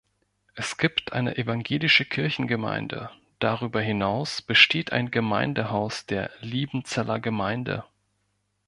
[0.55, 7.83] Es gibt eine evangelische Kirchengemeinde, darüber hinaus besteht ein Gemeindehaus der Liebenzeller Gemeinde.